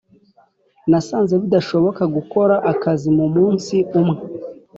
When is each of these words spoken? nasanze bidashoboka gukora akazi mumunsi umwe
nasanze 0.89 1.33
bidashoboka 1.41 2.03
gukora 2.15 2.55
akazi 2.71 3.07
mumunsi 3.17 3.75
umwe 3.99 4.19